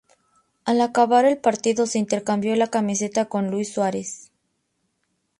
[0.65, 4.31] Al acabar el partido se intercambió la camiseta con Luis Suárez.